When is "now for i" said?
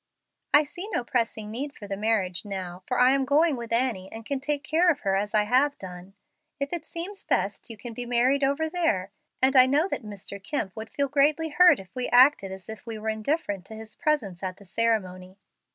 2.43-3.11